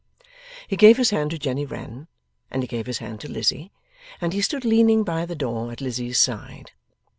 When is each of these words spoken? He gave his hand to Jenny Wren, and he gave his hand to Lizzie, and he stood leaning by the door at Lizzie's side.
He 0.67 0.75
gave 0.77 0.97
his 0.97 1.11
hand 1.11 1.29
to 1.29 1.37
Jenny 1.37 1.63
Wren, 1.63 2.07
and 2.49 2.63
he 2.63 2.67
gave 2.67 2.87
his 2.87 2.97
hand 2.97 3.21
to 3.21 3.31
Lizzie, 3.31 3.71
and 4.19 4.33
he 4.33 4.41
stood 4.41 4.65
leaning 4.65 5.03
by 5.03 5.27
the 5.27 5.35
door 5.35 5.71
at 5.71 5.79
Lizzie's 5.79 6.19
side. 6.19 6.71